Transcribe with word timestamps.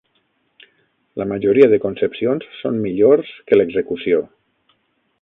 La 1.21 1.27
majoria 1.33 1.69
de 1.75 1.79
concepcions 1.85 2.49
són 2.63 2.83
millors 2.89 3.33
que 3.51 3.63
l'execució. 3.63 4.27